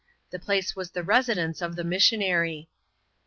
[0.31, 2.65] The place was the residence of the sussionarj.